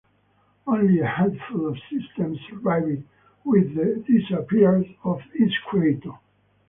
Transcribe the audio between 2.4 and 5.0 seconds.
survived with the disappearance